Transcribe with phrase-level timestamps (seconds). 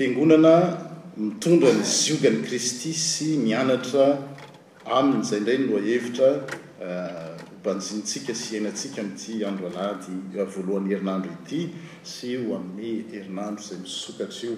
[0.00, 0.78] fngonana
[1.16, 4.16] mitondra ny ziogany kristy sy mianatra
[4.88, 6.30] amin'zay ndray ny loahevitra
[7.62, 11.58] panjintsika eh, sy hnatsikamity androalady valohan'y herinandro ity
[12.02, 14.54] sy o anome herinandro zay misokaty io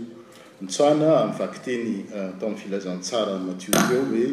[0.60, 0.92] nisaa
[1.24, 4.28] am'vaky teny eh, ato a'ny filaizantsara matiok eo hoe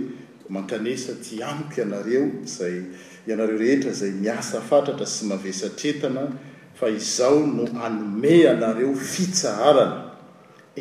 [0.50, 2.26] mankanesa tamiko ianareo
[2.66, 6.28] ayaaeo rehetra zay miasa fatratra sy mavesatretana
[6.78, 10.09] fa izao no anome anareo fitsaharana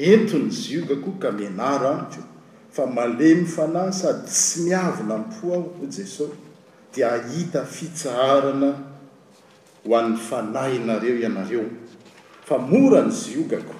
[0.01, 2.23] ento ny zogako ka mena raamitro
[2.75, 6.31] fa male mifanahy sady sy miavynampo aho o jesos
[6.95, 8.71] dia ahita fisaharana
[9.85, 11.67] ho ann'ny fanahy inareo ianareo
[12.47, 13.75] fa mora ny zogako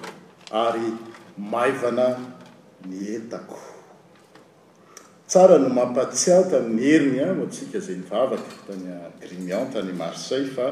[0.67, 0.91] ary
[1.39, 2.05] maivana
[2.89, 3.61] nientako
[5.29, 10.65] tsara no mampatsiah tan miheriny a ho atsika zay mivavaka tanyagrimiantany marsay fa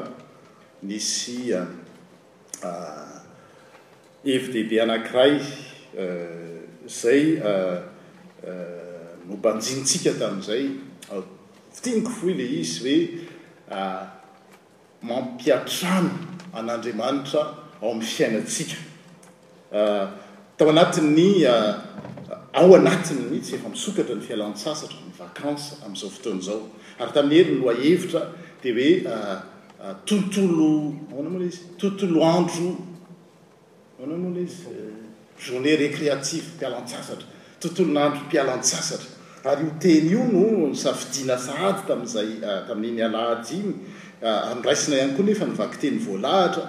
[0.84, 1.64] nisya
[2.60, 3.26] ah,
[4.24, 5.34] ev dbe anankiray
[5.98, 7.38] euh, zay
[9.26, 10.70] mobanjintsika euh, euh, tami'izay
[11.74, 13.26] fitiniko fo le izy
[13.70, 13.96] hoe
[15.02, 16.10] mampiatrano
[16.52, 17.40] an'andriamanitra
[17.82, 18.74] ao amin'ny fiainatsika
[20.58, 21.46] tao anatinny
[22.52, 27.12] ao anatin' ny tsy efa misokatra ny fialan- sasatra ny vakanse amin'izao fotoana zao ary
[27.14, 28.22] tamin'ny hery ny loahevitra
[28.62, 29.18] di hoe
[30.04, 30.70] tolotolo
[31.14, 32.74] oana moalaizy tolotolo andro
[33.98, 34.94] ona nona izy euh,
[35.42, 37.26] journe récréative pialan-tsasatra
[37.58, 43.74] tontolo nandro mpialan-tsasatra ary o teny io no safidina sahady tami'izay ah, tamin'iny alajy iny
[44.22, 46.64] ah, anraisina ihany koa nefa nivaky teny voalahatra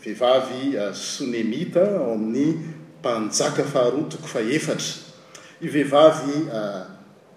[0.04, 2.46] vehivavy sonemita o amin'ny
[3.00, 4.92] mpanjaka faharotoko fa eatr
[5.66, 6.22] i vehivav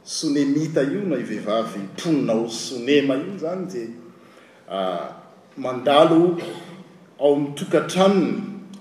[0.09, 3.83] sonemita io na ivehivavy ponao sonema io zany de
[5.57, 6.39] mandalo
[7.21, 8.31] ao mitoka tranony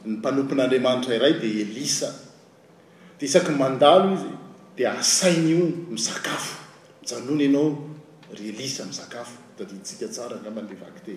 [0.06, 2.10] ny mpanompon'andriamanitra iray de elisa
[3.20, 4.30] de isaky mandalo izy
[4.78, 6.56] de asainy io misakafo
[7.10, 7.68] janony anao
[8.34, 11.14] ry elisa misakafo daitsika tsara gambanle vakte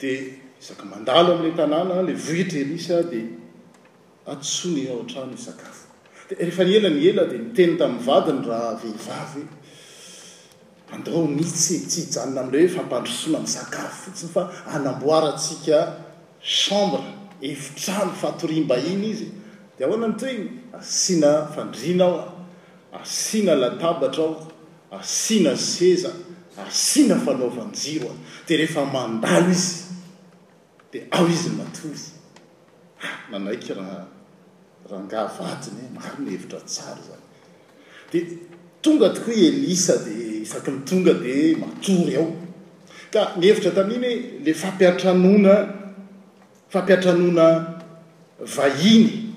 [0.00, 0.10] de
[0.60, 3.20] isak mandalo am'le tanàna le vohitry elisa di
[4.26, 5.85] atsony ao an-trano sakafo
[6.34, 9.42] rehefa nyela ny ela di niteny tami'y vadiny raha vehivavy
[10.94, 14.42] andaonitsy tsy hijanona am'rehoe fampandrosona msakafo fotsiny fa
[14.74, 15.78] anamboaratsika
[16.42, 17.02] chambre
[17.40, 19.28] evitrano fahtorim-ba hiny izy
[19.78, 20.44] de ahoana ny toiny
[20.80, 22.32] asina fandrina aoa
[23.02, 24.52] asina latabatra ao
[24.98, 26.10] asina seza
[26.66, 28.14] asina fanaovanjiroa
[28.48, 29.74] de rehefa mandalo izy
[30.92, 32.10] di ao izy matozya
[33.30, 34.15] manaiky raha
[34.90, 37.22] rahagaainy maro nihevitra tsara zay
[38.10, 38.38] d
[38.82, 42.26] tonga toko enisa di isaky ny tonga di matory ao
[43.12, 45.54] ka nihevitra tamin'iny le fampiaranona
[46.68, 47.46] fampiatranona
[48.38, 49.34] vahiny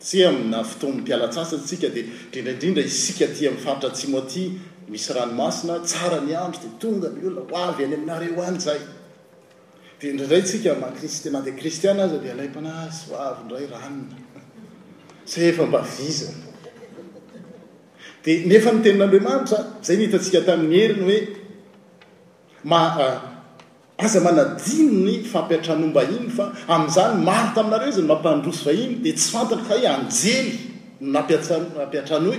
[0.00, 2.00] sy amina fotopialatsasasika di
[2.30, 4.44] ndrindraindrindra isika aty afaitra simoti
[4.90, 8.78] misy ranomasina tsara nyandro de tonga molona hoay any aminareo any zay
[10.00, 10.74] d drdray sika
[11.32, 14.16] made kristiaazy de alay-anahazy oayndray ranona
[15.28, 16.40] zay efa mba vizany
[18.24, 21.18] dia nefa notenin'andriamanitra zay nhitantsika tamin'ny heriny hoe
[22.70, 22.80] ma
[24.04, 26.44] aza manadiny ny fampiatranomba hiny fa
[26.74, 30.52] amin'izany mar taminareo izany mampandrosy vahiny dia tsy fantatra fa he anjely
[31.08, 32.38] nnapitampiatranoi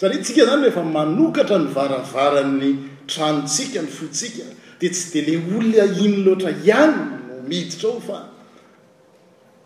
[0.00, 2.70] saria tsika zany refa manokatra nyvaravaran'ny
[3.10, 4.44] tranotsika ny fotsika
[4.78, 6.96] dia tsy de le olly inyn loatra ihany
[7.28, 8.18] nomihiditra ofa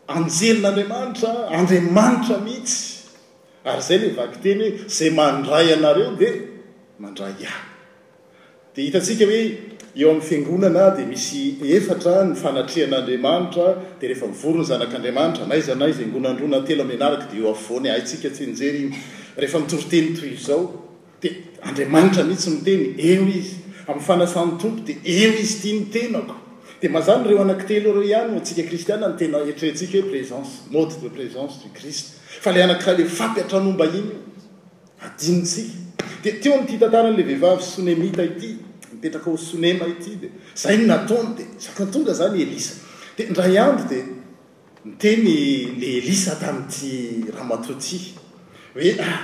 [0.08, 3.06] annjelin'andriamanitra andriamanitra mihitsy
[3.64, 6.30] ary zay le vaky teny hoe zay mandray anareo dia
[7.02, 7.54] mandray a
[8.74, 9.40] dia hitatsika hoe
[10.00, 11.40] eo amin'ny fiangonana dia misy
[11.76, 13.66] efatra ny fanatrehan'andriamanitra
[13.98, 18.46] dia rehefa mivoro ny zanak'andriamanitra anaizy anayzy angonandroana telo mianaraka dia eo avoany aitsika ty
[18.52, 18.96] njery iny
[19.40, 20.62] rehefa mitoroteny toi zao
[21.22, 21.30] dia
[21.68, 23.54] andriamanitra mihitsy miteny eo izy
[23.88, 26.36] amin'ny fanasan'ny tompo di eo izy tia ny tenako
[26.80, 31.54] de mazany reo anaktelo re hany tsika kristiaa ntena etrentsika hoe présence mode de présence
[31.62, 32.06] du christ
[32.44, 34.10] fa le anakraha le fampiatranomba iny
[35.02, 35.70] ansik
[36.22, 38.50] de teon'ty tantaranle vehivavy sonemita ity
[38.92, 40.28] miterak osonema ity di
[40.62, 41.38] zahy n naoy d
[41.76, 42.68] za tonga zanyes
[43.16, 43.94] de ndra ando d
[44.90, 45.26] nteny
[46.08, 46.92] lisa tamty
[47.36, 47.82] raatot
[48.76, 49.20] hoe ah,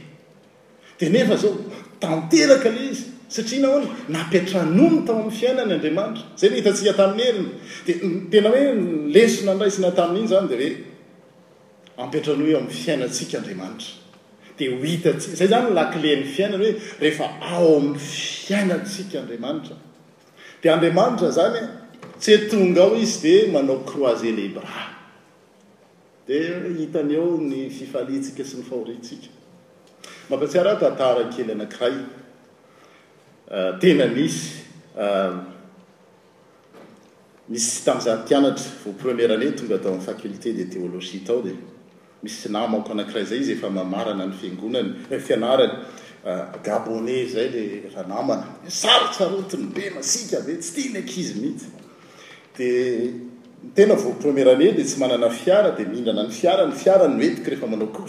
[0.99, 1.53] de nefa zao
[1.99, 3.79] tanteraka le izy satria nao
[4.15, 7.47] napiatranony tao am'y fiainanyandriamanitra zay hitatsika tai'y heliny
[7.85, 7.93] di
[8.31, 8.61] tena oe
[9.15, 10.69] leso nandraisina tamin'iny zany deoe
[11.97, 13.95] ampetranoh e amn'y fiainatsika andriamanitra
[14.57, 19.75] de hohitas zay zany laclen'ny fiainay hoe rehefa ao amy fiainatsika andriamanitra
[20.61, 21.61] de andriamanitra zany
[22.19, 24.67] tsy e tonga ao izy de manao croisé lebra
[26.27, 26.33] di
[26.79, 29.29] hitany eo ny fifaitsika sy nyfahoritsika
[30.29, 34.45] mamptsara tatarakely anakiraytena ah, misy
[34.97, 35.33] ah,
[37.51, 41.53] misysy tam'zaytianatra vo premier anée tonga atao am'y faculté de théologie tao de
[42.23, 45.69] misy namako anakirahzay izy efa aaana ny fiangonanyfaayoe
[46.25, 46.51] ah,
[47.35, 47.61] zay le
[48.81, 50.01] sasaotiny be aa e
[50.59, 51.69] tsy ta aizy mihitsy
[53.79, 58.01] eavaopremierne de sy manana fara d iana ny fara faetk efa manao y aee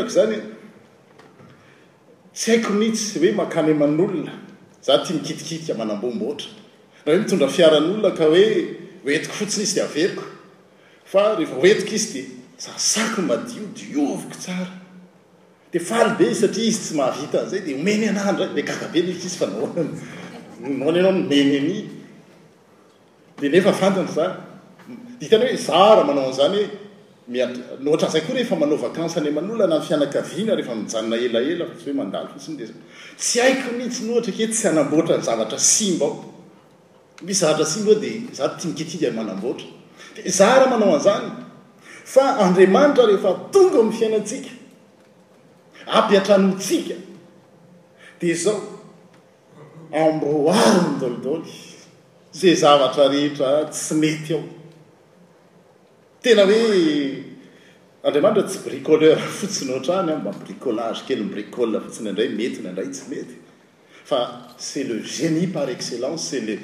[0.00, 0.40] oeaozanyty
[2.42, 3.34] haio mihtsy oe ay
[3.74, 4.24] n'olona
[4.86, 6.44] za ty mikitikitika manambooata
[7.04, 8.46] emitondra fiaran'olona ka oe
[9.14, 10.22] etiko fotsiny izy aeko
[11.16, 12.24] aeheeik izy d
[12.60, 14.70] zasa madio diviko sara
[15.72, 18.08] de ary de satria izy tsy mahavitanzay deoeny
[25.20, 28.08] ioezaanaozanyoeayoa
[28.42, 30.02] ehfa manao vaansy y ama'olanafan
[31.34, 31.64] eeyy
[33.44, 36.12] aiomihitsy ohatake tsy anamboatra ny zavatra simbao
[37.26, 39.56] misy zaatra simbao de zay mikei manaboa
[40.24, 41.30] za raha manao an'zany
[42.04, 44.50] fa andriamanitra rehefa tonga ami'ny fiainatsika
[45.86, 46.94] ampiatranotsika
[48.20, 48.60] de zao
[49.92, 51.52] amboaryny dolidoly
[52.32, 54.44] zay zavatra rehetra tsy mety ao
[56.22, 57.24] tena hoe
[58.02, 62.70] andriamanitra tsy bricoleura fotsiny o trany a mba bricolage kely ny bricôl fotsiny ndray metyna
[62.72, 63.34] ndray tsy mety
[64.04, 64.18] fa
[64.58, 66.58] c'est le genie par excellence c'est le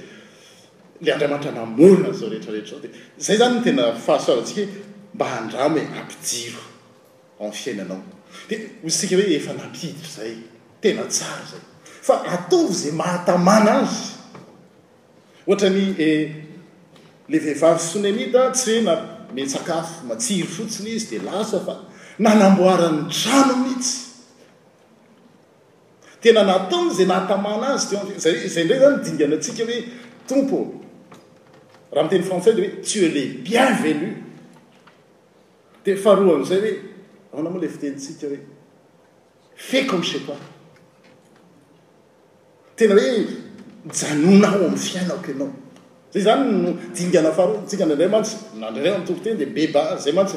[1.05, 4.83] le andriamanitra namorna zao rehetrarehetra zao de zay zany nytena fahasoarantsika hoe
[5.15, 6.59] mba handramo he ampijiro
[7.41, 8.03] enfiananao
[8.49, 10.35] de ozy sika hoe efa nampiditry zay
[10.81, 11.61] tena tsara zay
[12.01, 14.17] fa atovy zay mahatamana azy
[15.47, 16.07] ohatrany e,
[17.29, 18.95] le vehivavy sonemida tsy h na
[19.35, 21.75] me sakafo matsiry fotsiny izy di lasa fa
[22.19, 23.99] nanamboaran'ny tramo mihitsy
[26.21, 29.79] tena nataony zay nahatamana azy tezay ndray zany dingana atsika hoe
[30.29, 30.84] tompo
[31.95, 34.17] raha miteny français de oe tu e le bienvenu
[35.85, 36.79] de faharoa amizay hoe
[37.33, 38.39] aoana ah, moa le fitelitsika hoe
[39.69, 40.39] fekncheqoi
[42.77, 43.27] tena hoe
[44.01, 45.51] janonao am' fiainako anao
[46.13, 50.37] zay zany no dingana faroatsika naindray mantsy nanray amtokoteny de beba zay mantsy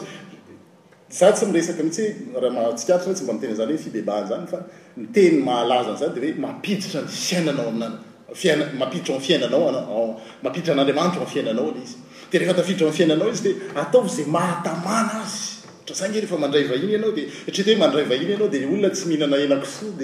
[1.20, 2.10] za tsy miresaky mihitsyh
[2.42, 4.58] rahamahtsikarotshoe tsy ba mitena zany hoe fibebaanyzany fa
[5.02, 7.96] miteny mahalazanyzany de oe mampiditra y fiainanao aminany
[8.34, 11.98] fiaia mampiditra fiainanao anao mampidtra an'andriamanitra fiainanao an izy
[12.32, 15.40] de nehefa tafidtra a fiainanao izy de ataozay mahatamana azy
[15.88, 20.00] trzae refa mandray vahiny ianao dsathoe mandray ahiny anao de olona tsy mhinana enakdeed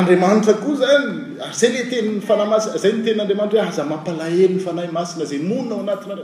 [0.00, 1.08] adriamaitra koa zany
[1.48, 6.14] azay le tenyfanaa zay ntenn'andriamantra h aza mampalahey nyfanahy masina zay monina ao anatina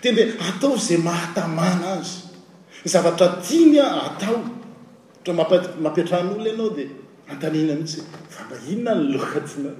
[0.00, 2.20] tendre atao zay mahatamana azy
[2.84, 4.36] ny zavatra tianya atao
[5.26, 6.88] oatra mampitrahan'olo ianao dia
[7.32, 8.00] antanina mihitsy
[8.34, 9.70] fa mbahiona ny lokatina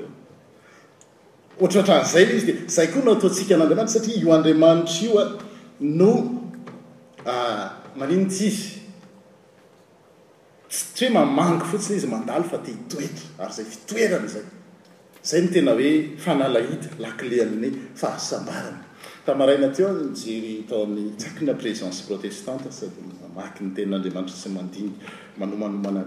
[1.62, 5.24] ohatr tran'zay izy de zay koa no ataontsika n'andriamanitra satria io andriamanitra io a
[6.00, 6.10] no
[7.98, 8.62] maninotizy
[10.70, 14.44] tsy ty hoe mamangy fotsiny izy mandalo fa te hitoetra ary zay fitoerany zay
[15.28, 15.92] zay ntena hoe
[16.24, 17.68] fanalahita lakileanny
[18.00, 18.80] fahasambarany
[19.28, 26.02] tamaranateomjerytaon'ytsana présence protestante sadymakynytenn'andramanitra sy mandinmaomanomana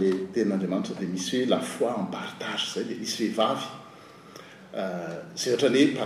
[0.00, 6.04] la tenn'andriamanitra de misy hoe lafoi parage ay dsy eageoahbelona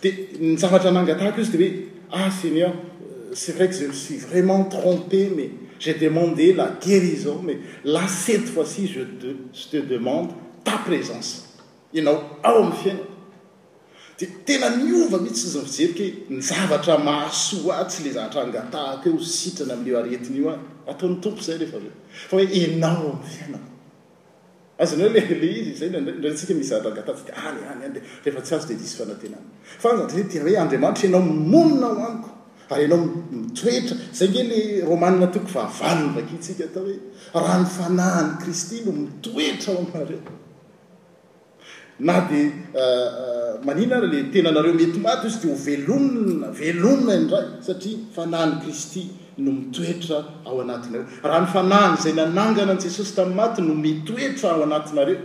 [0.01, 0.10] di
[0.42, 1.68] nyzavatra anangatahako izy de
[2.13, 6.68] oe ah segneur euh, c'es vrai que je suis vraiment trompé mais jai demandé la
[6.84, 10.30] guérison mai la cette fois ci je te demande
[10.63, 11.30] ta présence
[11.94, 13.00] enao ao ami'ny fiaina
[14.17, 19.91] d tena niova mihintsy znfijerika nizavatra mahasoa a tsy le zaatra angatahako eo sitrana amle
[20.01, 20.57] aretinyio a
[20.91, 21.91] ataon'ny tompo zay lehfae
[22.29, 23.69] fa hoe enao amny fiainako
[24.81, 25.19] aznao le
[25.57, 27.93] izy zayraka misy zaatra anatah anyany n
[28.24, 29.45] rehefa tsy azo de isy fanatena n
[29.81, 32.29] faoe andriamanitra enao mimonina ho aniko
[32.74, 33.00] ary anao
[33.41, 34.59] mitoetra zay ne le
[34.89, 36.95] romanina toko vavanony vakisika atao hoe
[37.41, 40.17] raha ny fanahany kristy mo mitoetra o amare
[42.00, 48.60] na di euh, euh, manina le tenanareo mety maty zy de oveloinavelonina indray satria fanahny
[48.63, 49.08] kristy
[49.39, 54.51] no mitoetra ao anatinareo raha ny fanahny zay nanangana an jesosy tami'y maty no mitoetra
[54.51, 55.18] ao anatinareo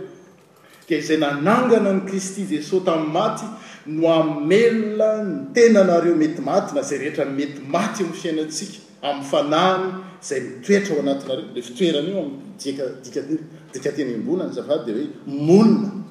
[0.89, 3.45] de zay nanangana ny kristy de so tami'y maty
[3.87, 9.85] no amela ny tenanareo metmaty na zay rehetra mety maty fiainatsika am'y fanahany
[10.23, 12.31] zay mitoetra ao anatinareo le fitoeranyio
[13.71, 15.07] adikatena mbonany zavady di hoe
[15.47, 16.02] monina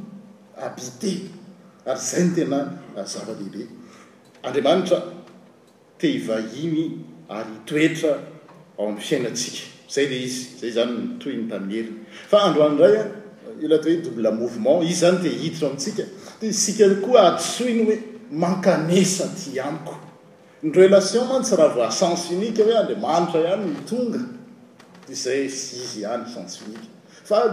[1.00, 1.30] bit
[1.86, 2.58] ary zay no tena
[2.96, 3.68] zavalehibe
[4.44, 4.98] andriamanitra
[5.98, 6.82] te hivahiny
[7.28, 8.12] ary htoetra
[8.78, 11.98] ao amn'ny fiainatsika zay le izy zay zany mtoyny tamheliny
[12.30, 13.06] fa androan ray a
[13.64, 16.04] ilata hoe doble mouvement izy zany tihhititra amitsika
[16.52, 17.96] tsikakoa adsoiny hoe
[18.42, 19.94] mankanesa ti amiko
[20.62, 24.20] ny relation mantsyraha voa cence finike hoe andriamanitra hany mitonga
[25.24, 26.91] zay sizy any cence hinike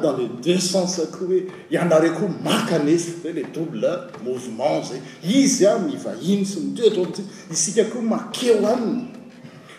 [0.02, 1.46] dans les deux cens akoh hoe
[1.78, 3.92] anareoko makanesa le uble
[4.24, 7.20] muvement zay izy a mivahinosy mitotrt
[7.52, 9.08] iskako makeo ainy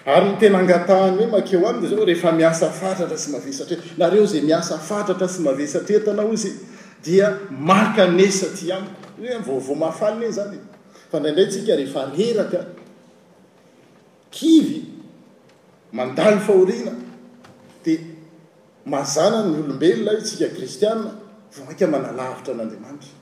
[0.07, 1.73] ary ntenaangatahoe makeoya
[2.07, 6.51] refa miasafatratra sy aee nareo za miasa fatratra sy mavesatretanao zy
[7.05, 8.77] dia makanesa ty a
[9.23, 10.59] eav mafalin zany
[11.13, 14.65] fandrandray sika refa ekkiy
[15.93, 16.93] mandaly fahoina
[18.85, 20.97] mazanany olombelona tsika kristiaa
[21.67, 23.13] vaaka manalavitra an'andiamanitra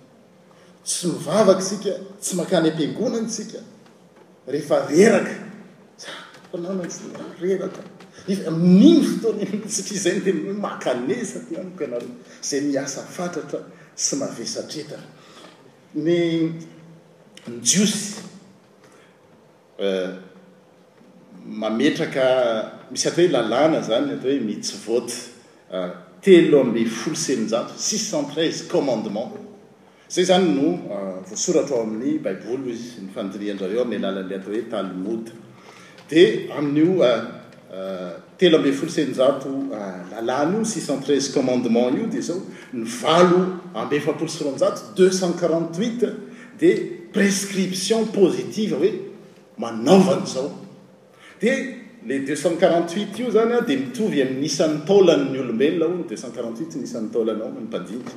[0.85, 1.91] tsy mivavaka sika
[2.23, 3.59] tsy mahkany am-piagonany sika
[4.59, 5.35] eheareraka
[7.55, 10.33] erakamininy fotoana satria zay de
[10.67, 12.15] makanesa ty amiko anaroo
[12.50, 13.61] zay miasa fantratra
[13.95, 15.03] sy mahavesatretan
[16.05, 16.19] ny
[17.50, 18.15] njiosy
[19.85, 20.11] eh,
[21.62, 22.25] mametraka
[22.91, 25.12] misy atr hoe lalàna zany hatra hoe mitsy voty
[25.71, 25.91] Euh,
[26.25, 29.29] telo ambe folo selinjato sixcentreize commandement
[30.11, 30.71] zay zany no
[31.29, 35.35] voasoratra o amin'ny baiboly izy ny fandirihanzareo amiy lalanle atao hoe talimota
[36.09, 36.25] di
[36.57, 37.11] amin'io
[38.41, 39.53] telo ambe folosennjato
[40.15, 42.41] lalan'io sicen treize commandement io de zao
[42.73, 43.43] ny valo
[43.75, 46.09] ambe fapolosolonjato deuxcent quantut
[46.59, 46.73] de
[47.13, 48.95] prescription positive hoe
[49.67, 50.49] manaovany zao
[51.45, 51.59] de
[52.09, 57.67] le e48 io zany a de mitovy ami'ny isan'ny taolanyny olombelona o ny8t nisan'ntolan aony
[57.67, 58.15] mpadinta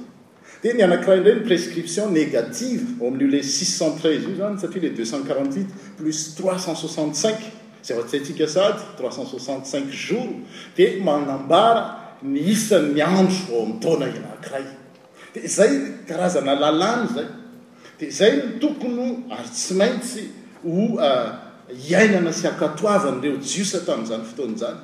[0.63, 4.93] de ny anankiray indray ny prescription négative o amin'io le 3 io zany satria le
[4.95, 5.65] eu
[5.97, 7.35] plus t zaa-tsay
[8.21, 14.65] tsika sady t5 jours di magnambara nyisany miandro ao mitaona ianankiray
[15.33, 17.29] di zay karazana lalana zay
[17.99, 20.23] di zay ntokony ary tsy maintsy
[20.63, 20.79] o
[21.69, 24.77] iinana sykatoanyreo jiostazanyotoanzany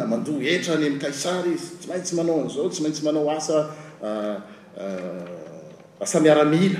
[0.07, 1.09] mandoa etrny amia
[1.53, 3.36] izy tsymaintsy manaozao tsy maintsy manao a
[6.06, 6.77] samiaramira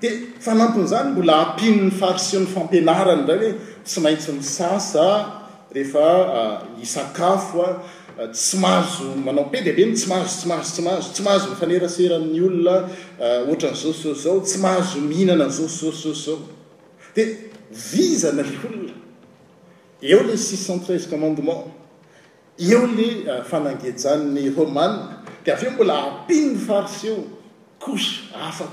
[0.00, 3.54] dia fanampon' zany mbola ampin'ny fariseo ny fampinarany nray hoe
[3.84, 5.02] sy maitsy ny sasa
[5.72, 7.82] ehefa isakafoa
[8.32, 12.76] tsy ahazo manao pe di iben tsyhazozhzo tsyahazo nfanerasera'ny olona
[13.48, 16.38] oatranzaoszao tsy mahazo mhinana ah, nzaoz zao
[17.14, 17.26] dia
[17.92, 18.92] vizana ny olona
[20.02, 21.62] eo la st commandement
[22.58, 24.92] eo la ah, fanangejan'ny roman
[25.44, 27.35] dia avyeo mbola ampinny faseo
[27.84, 28.70] afao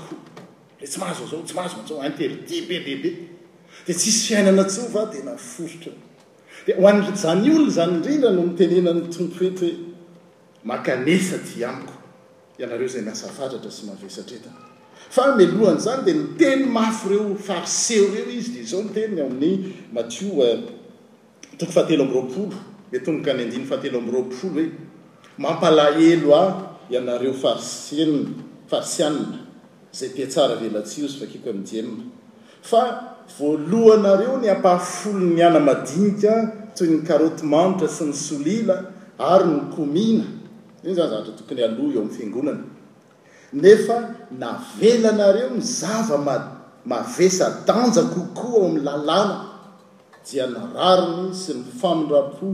[0.80, 3.16] le sy ahazoao tsy ahazozao interdi be bebe
[3.86, 9.68] de tsisy fiainana tso a de naoitraangzany olo zany drna no mitenenany too etoeaio
[10.64, 11.04] ea a
[11.36, 11.64] sy
[15.24, 19.72] amlony zany de ni teny mafy reo fariseo reo izy de zao n teny amin'ny
[19.96, 22.56] aioto fahateo amroaolo
[22.92, 24.24] ehaeamr oe
[25.38, 28.06] ampalaelo a ianareofae
[28.70, 29.38] farsyanina
[29.98, 31.84] zay ptsra velatsio zy fakeko amjea
[32.68, 32.80] fa
[33.38, 36.32] voalohanareo ny apahafolonyanamadnika
[36.76, 38.76] toynykarotemanitra sy ny solila
[39.32, 40.26] ary ny komina
[40.82, 42.64] iny zany zaata tokony aloha eo a'y fngonana
[43.62, 43.96] nefa
[44.42, 46.16] navelanareo ny zava
[46.90, 49.36] mavesa danja kokoa o amn'y lalàna
[50.28, 52.46] dia nyrariny sy ny famindrapo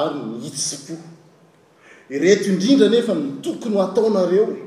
[0.00, 0.94] ary ny hisipo
[2.14, 4.58] ireto indrndra nefa ny tokony h ataonareo e.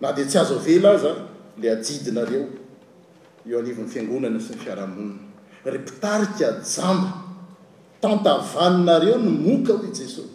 [0.00, 1.16] na de tsy azo velo azaa
[1.60, 2.44] le ajidinareo
[3.48, 5.20] eo alivon'ny fiangonana sy ny fiarahamonina
[5.72, 7.10] repitarika jamba
[8.02, 10.34] tantavaninareo no moka ho i jesosy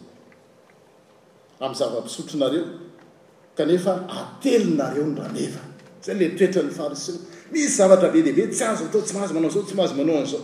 [1.60, 2.64] amn'y zava-pisotrinareo
[3.58, 5.62] kanefa atelinareo nyraneva
[6.06, 7.16] zany le toetra ny fariseo
[7.52, 10.44] misy zavatra be deibe tsy azo atao tsy mahazo manao zao tsy mahazo manao anizao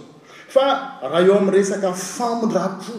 [0.50, 2.94] fa raha eo am'y resaka famindrapo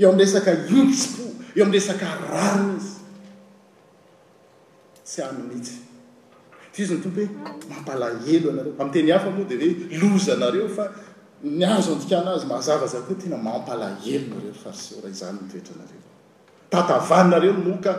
[0.00, 1.24] eo am' resaka iopisipo
[1.56, 2.95] eo am'y resaka raron izy
[5.06, 5.76] tsy any mihitsy
[6.72, 9.66] ty izy ny tompo hoe mampalaelo anareo am' teny hafa moa de re
[10.00, 10.90] lozanareo fa
[11.42, 16.02] nyazo antikaanazy mazava zako tena mampalaelo nareo rfariseora izany niretranareo
[16.70, 17.92] tatavannareo ny moka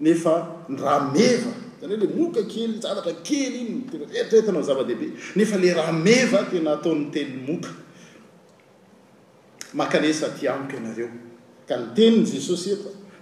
[0.00, 0.34] nefa
[0.68, 5.74] ny raha meva zany hoe le moka kely zavatra kely iny tretretnao zavadehibe nefa le
[5.74, 7.70] raha meva tena atao'nyteniy moka
[9.80, 11.08] makanesa tyamko anareo
[11.68, 13.02] ka niteniny jesosy ea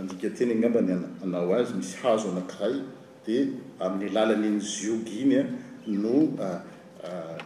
[0.00, 2.76] andika teny ngamba nyanao azy misy hazo anankiray
[3.24, 3.36] di
[3.80, 5.42] amin'ny lalanyny jiog iny a
[5.92, 6.60] no ah,
[7.04, 7.36] ah,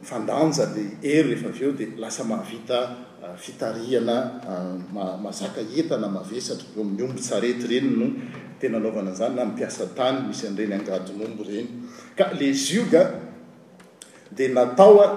[0.00, 2.78] fandanja le ery ehefa aveo di lasa mahavita
[3.22, 4.16] ah, fitariana
[4.92, 8.06] mahasaka etana mavesatra ny ombo-tsrety reny no
[8.60, 11.68] tenanaovana anzany na mpiasa tany misy anreny angadonombo reny
[12.18, 12.92] ka le jiog
[14.36, 15.08] de natao a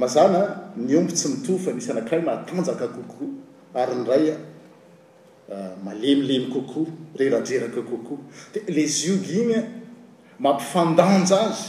[0.00, 0.40] mazana
[0.80, 3.28] nyombo tsy mito fa nisy anak'iray matanjaka kokoa
[3.74, 4.36] ary ndraya
[5.50, 6.86] Euh, malemilemy kokoa
[7.20, 8.18] reradreraka kokoa
[8.54, 9.62] de lejiog iny a
[10.42, 11.68] mampifandanja azy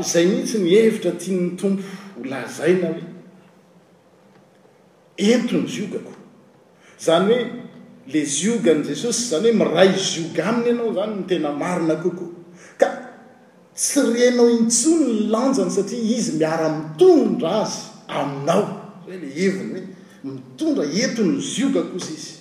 [0.00, 1.84] azay mihitsy ny hevitra tiany tompo
[2.20, 3.04] olazaina hoe
[5.32, 6.12] entony jiogako
[7.04, 7.44] zany hoe
[8.12, 12.30] lejioga an' jesosy zany hoe miray zioga aminy ianao zany ny tena marina kokoa
[12.80, 12.88] ka
[13.76, 17.78] tsy renao intsoa ny lanjany satria izy miara-mitonodra azy
[18.18, 18.64] aminao
[19.06, 19.93] za le heviny hoe
[20.24, 22.38] mitondra enti no zioga kosy izy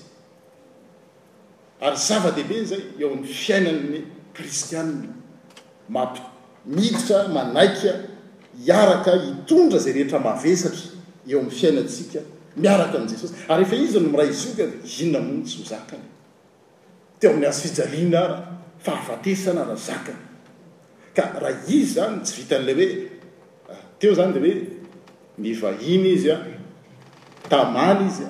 [1.83, 3.97] ary zava-dehibe zay eo amin'ny fiainanny
[4.35, 5.09] kristianna
[5.95, 6.21] mampi
[6.77, 7.91] mitra manaiky
[8.67, 10.85] iaraka hitondra zay rehetra mavesatry
[11.31, 12.19] eo amin'ny fiainatsika
[12.63, 14.65] miaraka an' jesosy ary ehfa izy no mira zioga
[15.01, 16.05] inona monitsy ho zakany
[17.19, 18.35] teo amin'ny azo fijalianara
[18.85, 20.21] fahafatesana raha zakany
[21.15, 22.89] ka raha izy zany tsy vitan'le oe
[23.73, 24.61] ah, teo zany le oe
[25.43, 26.62] mivahiny izy a ah,
[28.07, 28.29] izya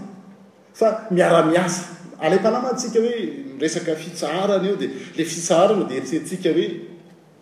[0.73, 1.88] fa miaramiasa
[2.19, 6.81] ale -panamatsika hoe resaka fitsaharana eo de le fitsaharana de tsy atsika hoe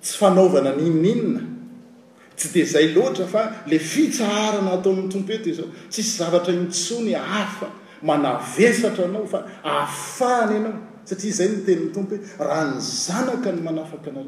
[0.02, 1.40] tsy fanaovana ninninna
[2.36, 7.68] tsy dezay loatra fa le fitsaharana ataon'ny tompo he tezao tsisy zavatra ntsony hafa
[8.02, 14.12] manavesatra anao fa aafahany anao satria zay nyteniny tompo hoe raha ny zanaka ny manafaka
[14.12, 14.22] na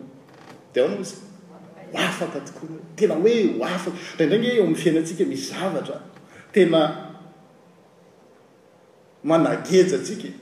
[0.74, 6.00] de aa afaka tokoa tena oe afak aindragyeo am'y fiainatsika mizavatra
[6.52, 7.13] tena
[9.24, 10.34] manageja tsika e.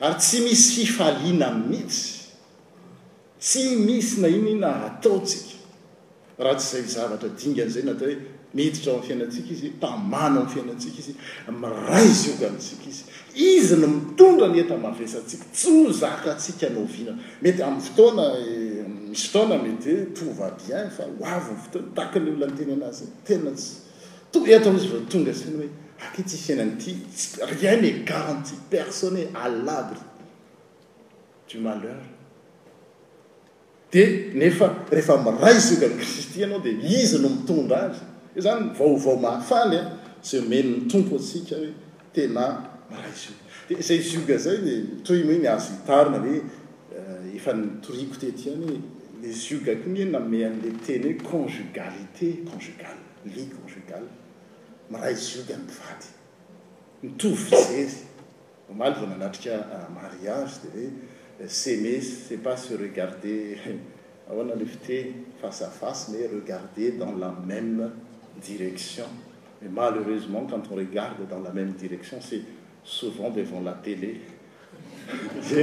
[0.00, 2.22] ary tsy misy fifaliana aminitsy
[3.40, 5.54] tsy misy na iny ina ataotsika
[6.38, 8.16] raha tsy izay zavatra dingan'izay natao hoe
[8.54, 11.14] mihititra ao mfiainatsika izy mpamana a m fiainatsika izy
[11.60, 13.02] miray zoka amitsika izy
[13.58, 20.90] izyny mitondra nyeta mavesatsika tsyzakatsika anao vina mety am'y fotoana eh, misy ftaona metyh trovabia
[20.90, 23.70] fa oavfoton takle olona nteny anazy tenasy
[24.46, 29.96] eto amizy vao tonga sany hoe ake tsy fiainan'itys rien le quarante ci personnee alabre
[31.48, 32.02] du malheur
[33.92, 37.98] de nefa rehefa miray zioga a kristi anao de izy no mitondra azy
[38.36, 39.84] e zany vaovao mahafaly a
[40.20, 41.72] se meny ny tompo atsika hoe
[42.14, 42.44] tena
[42.90, 44.58] miray jioga de zay jioga zay
[45.04, 46.36] toimo hoe niazo itarina oe
[47.36, 48.78] efa nytoriko teti any hoe
[49.22, 52.96] le jiogaky iny e na me an'le teny hoe conjugalité conjugal
[53.34, 54.10] le conjugale
[54.90, 56.06] mara izode amvady
[57.02, 57.90] mitovy zay
[58.78, 60.90] maly vao nanatrika ah, mariage de oe
[61.42, 63.58] eh, cemes ce pas se regarder
[64.30, 67.90] aoana lefite face à face mais regarder dans la même
[68.48, 69.06] direction
[69.64, 72.42] a malheureusement quand on regarde dans la même direction ces
[72.84, 74.20] souvent devant la télé
[75.42, 75.62] tsy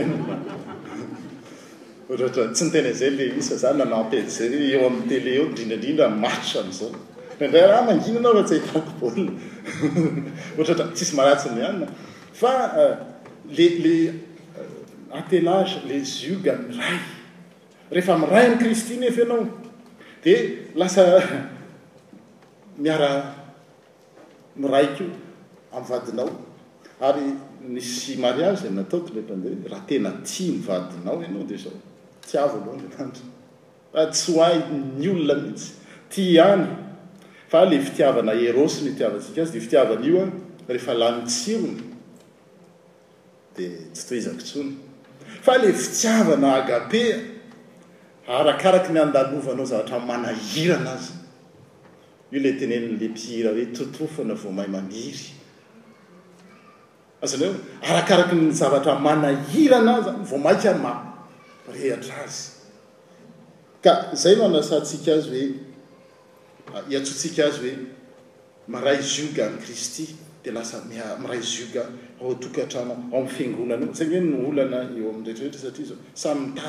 [2.64, 4.28] nitena zay le isa zany nanateay
[4.74, 6.92] eo amy télé eondrindrandrindranmatr amzao
[7.40, 9.32] ndra raha mangina anao raha tsay fakbolia
[10.60, 11.88] ohatra tsisy maharatsy ny anina
[12.34, 12.96] fa eh,
[13.58, 16.98] le le eh, atelage le juge miray
[17.92, 19.48] rehefa miray am' kristinefa ianao
[20.24, 20.38] dia
[20.76, 21.22] lasa
[22.84, 23.34] miara
[24.56, 25.06] miraikio
[25.76, 26.30] amy vadinao
[27.02, 27.34] ary
[27.70, 31.74] missy mariage za nataotony retade raha tena tia mivadinao anao de zao
[32.32, 33.14] tiavo alohandratania
[34.12, 34.60] tsyoay
[35.00, 35.72] my olona mihitsy
[36.10, 36.66] ti any
[37.54, 41.78] fa le fitiavana herosy ny fitiavantsika azy de fitiavana io a rehefa lanytsirony
[43.56, 44.72] di tsy to izakotsony
[45.46, 47.18] fa le fitiavana agapea
[48.28, 51.14] arakaraky ny andalovanao zavatra manahira anazy
[52.32, 55.38] io le tenenle mpihira hoe totofona voamahay mamiry
[57.22, 60.92] azan arakaraky ny zavatra manahira anazy vo maika ma
[61.74, 62.44] rehatra azy
[63.84, 65.73] ka zay manasatsika azy hoe
[66.72, 67.78] iatotik azy hoe
[68.68, 70.06] miray zio ay kristy
[70.44, 71.74] delasamiray ig
[72.20, 76.66] otokatrama mfingonany otse nolana eoamretehtra satriazao samyi ay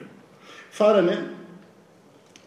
[0.72, 1.28] faranya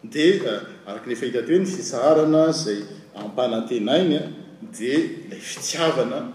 [0.03, 2.83] di eh, araka le fahitate ho ny fisarana zay
[3.15, 4.33] ampanantenainya
[4.71, 6.33] di lay fitiavana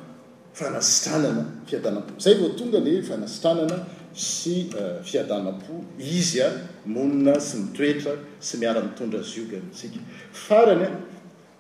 [0.55, 6.51] fanasitranana fiadana-po zay vao tonga le fanasitranana sy eh, fiadana-po izy a
[6.85, 9.99] monina sy mitroetra sy miara-mitondra zogansika
[10.33, 10.91] farany a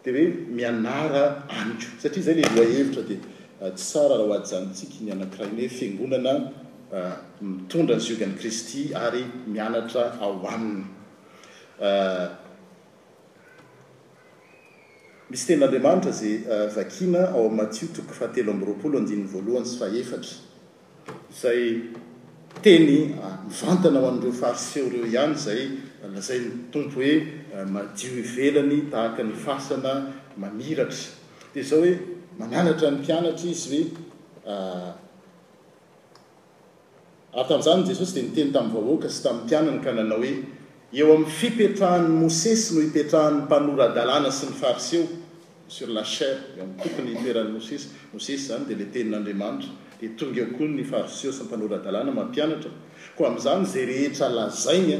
[0.03, 3.19] di oe mianara aniko satria zay le roahevitra dia
[3.63, 6.55] eh, tsy sara raha oaty zanytsika ny anakirahinyhoe fiangonana
[6.91, 10.85] Ah, mitondra ny jiogan'ny kristy ary mianatra ao ainy
[11.83, 12.29] ah,
[15.29, 18.79] misy tenandriamanitra zay ah, vakina ao ammatsio toko fahateo amraolo
[19.33, 20.31] voalohn sy faeatr
[21.33, 21.91] zay
[22.63, 22.87] teny
[23.49, 25.63] mivantana aho anireo fariseo reo ihany zay
[26.15, 29.93] lazay ny tompo hoe madio ivelany tahaka ny fasana
[30.37, 31.09] mamiratra
[31.55, 31.93] dia zao hoe
[32.39, 34.95] mamianatra ny mpianatra izy hoe
[37.37, 40.33] ary tami'izany jesosy dia niteny tamin'ny vahoaka sy tamin'ny mpianany ka nanao hoe
[40.93, 47.89] eo amin'ny fipetrahany mosesy no ipetrahan' mpanoradalàna sy ny fariseosur lachare eoamin'ny tompony itoerany mosesy
[48.17, 49.69] mosesy zany di le tenin'andriamanitra
[50.01, 52.71] dia tonga eoko ny fahriseo sy ny mpanoradalàna mampianatra
[53.17, 54.99] ko ami'izany zay rehetra lazaigna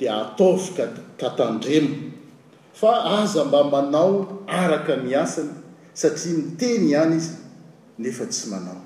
[0.00, 0.84] dia ataovyka
[1.20, 1.92] ka tandremo
[2.72, 5.50] fa aza mba manao araka ny asany
[6.00, 7.34] satria miteny ihany izy
[8.00, 8.85] nefa tsy manao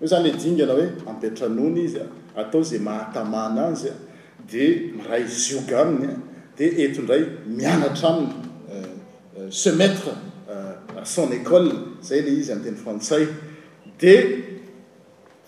[0.00, 2.04] oe zany le dingana hoe ampetranony izya
[2.36, 3.92] atao zay mahatamana azya
[4.50, 6.12] de ray zioga aminy
[6.56, 8.32] de etondray mianatra aminy
[8.72, 8.82] euh,
[9.38, 10.10] euh, semetre
[10.50, 13.26] euh, son école zay le izy ateny fantsay
[14.00, 14.14] de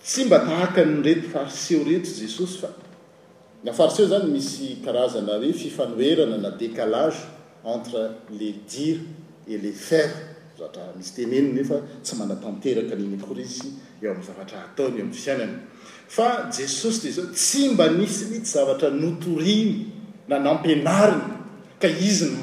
[0.03, 2.73] sy mba tahaka nrety fariseo reetry jesosy fa
[3.63, 7.23] nfariseo zany misy karazana re fifanoerana na dékalage
[7.63, 8.01] entre
[8.39, 8.99] le dir
[9.47, 10.29] e le fere
[10.69, 13.67] aamisy teneniny efa tsy manatanteraka niny akorizy
[14.01, 15.55] eo amin'ny zavatra ataony o am'y fisainany
[16.15, 19.73] fa jesosy de zao tsy mba nisy itsy zavatra notoriny
[20.27, 21.25] na nampinariny
[21.81, 22.37] ka izy n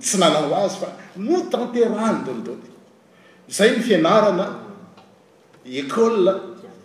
[0.00, 2.64] tsy nana ho azy fa notanterahny taony taot
[3.56, 4.44] zay mifianarana
[5.80, 6.16] ecol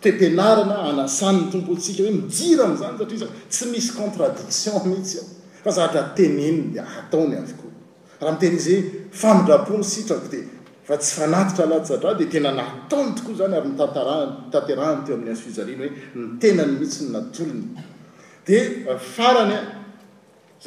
[0.04, 5.26] tepinarana anasanyny tompotsika hoe midira am'zany satria z tsy misy contradiction mihitsy ao
[5.64, 7.71] fa zavatra teneniny ataony avoko
[8.22, 10.26] raha mitenizyhoe famidrapony sitrako
[10.88, 13.70] da tsy atra latrad tena nataony tokoa zany ary
[14.52, 19.00] tatrahany teo ami'y azo fizariny oe n tenany mihitsy ny naonyranyzay uh,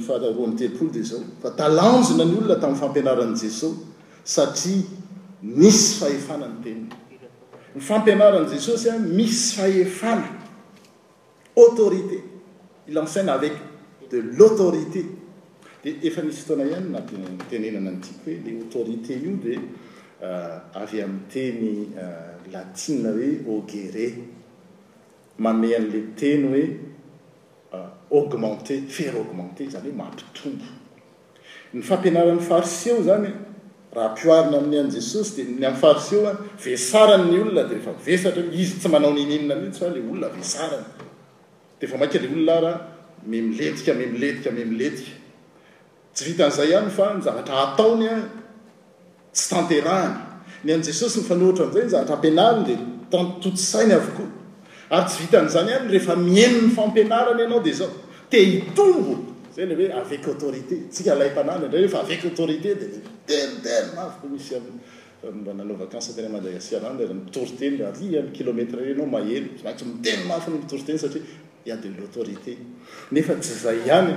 [0.07, 0.47] foateo
[0.93, 1.21] d zao
[1.57, 3.77] faalanjona ny olona tamin'ny fampianaran' jesosy
[4.27, 4.83] satria
[5.43, 6.87] misy fahefana ny teny
[7.75, 10.27] ny fampianaran' jesosya misy faefana
[11.55, 12.21] autorité
[12.89, 13.53] ilancane avec
[14.11, 15.07] de l'autorité
[15.85, 19.59] di efa nisy ftona ihany natenenana antiko hoe le autorité io de
[20.23, 23.07] euh, avy ami'nteny euh, latine
[23.47, 24.13] hoe agere
[25.39, 26.45] mane an'le teny
[27.71, 30.67] hoe augmenté far augmenté zany hoe mahty tombo
[31.75, 33.46] ny fampianaran'ny fariseeo zany
[33.97, 39.57] rahampioarina amin'ny an jesosy de ny a farieoa vesarany olona deeaetra izy tsy manao nnna
[39.57, 40.35] isy fa leolnaeeal
[43.25, 44.91] lna
[46.17, 48.15] yvitn'izay ay fa nzanatra ataonya
[49.33, 50.15] tsy tanterahany
[50.65, 52.75] ny anjesosy ny fanohtra anizay zanatra ampianarany de
[53.13, 54.31] tantotsainy avokoa
[54.97, 57.91] ary tsy vita n'zany any rehefa mieni'ny fampianarany anao di zao
[58.29, 62.91] te itombo zay le hoe avec autorité tsika lay tanàny andray refa avek autorité de
[63.27, 63.83] le
[64.29, 69.07] mitelodelo masy misy am nanaovakansy tena mandeasianany npitori teny l ary a kilometre re anao
[69.07, 71.23] mahelo mantsy mitelo mafy no mitoriteny satria
[71.67, 72.57] ia de l'autorité
[73.13, 74.11] nefa tsy zay hany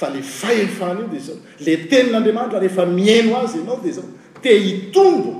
[0.00, 1.32] fa le fahefany io di za
[1.66, 4.08] le tenin'andriamantra refa miaino azy anao de zao
[4.42, 5.32] te hitombo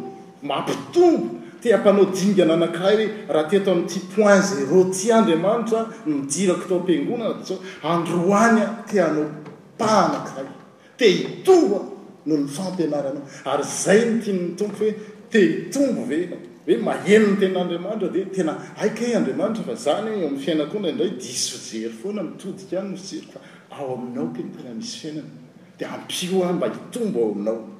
[0.48, 7.34] mampitombo tiampanao dingana anakhay hoe raha teto ami'ty point zero ti andriamanitra mijirako tao am-piangonaa
[7.44, 7.58] tzao
[7.92, 9.26] androaany a tihanao
[9.78, 10.50] pa anakahay
[10.96, 11.80] te hitomboa
[12.26, 14.94] noho ny fampianaranao ary zay notinyny tompof hoe
[15.30, 16.28] te hitombo ve
[16.66, 21.56] hoe maheni ny tenaandriamanitra di tena aika e andriamanitra fa zany amin'ny fiainakona indra diso
[21.68, 25.28] jery foana mitodika any nosjeriko fa ao aminao ken tena misy fiainana
[25.78, 27.79] di ampio ah mba hitombo ao aminao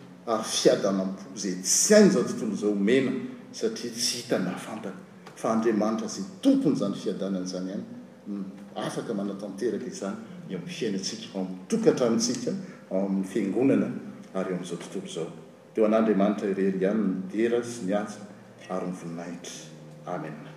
[0.25, 3.11] arfiadanampo zay tsy hainy zao tontolo zao omena
[3.51, 4.95] satria tsy hitany mahafantaka
[5.35, 7.83] fa andriamanitra zay tompony zany fiadanany izany hany
[8.75, 10.15] nafaka hmm, manatanteraka izany
[10.49, 12.51] eo amin'ny fiainatsika minytokahtranitsika
[12.91, 13.87] ao amin'ny fiangonana
[14.33, 15.29] ary eo amin'izao tontolo zao
[15.73, 18.19] teo an'andriamanitra irery ihany midera sy miatsa
[18.69, 19.55] ary myvinahitry
[20.05, 20.50] amen